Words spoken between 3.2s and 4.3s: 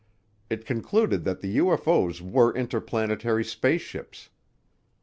spaceships.